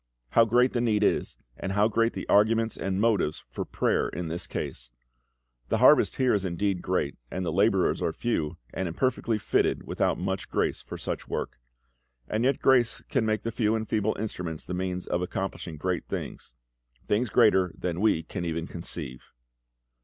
[0.29, 4.29] How great the need is, and how great the arguments and motives for prayer in
[4.29, 4.89] this case.
[5.69, 10.17] The harvest here is indeed great, and the labourers are few, and imperfectly fitted without
[10.17, 11.59] much grace for such a work.
[12.27, 16.07] And yet grace can make the few and feeble instruments the means of accomplishing great
[16.07, 16.55] things
[17.07, 19.21] things greater than we can even conceive."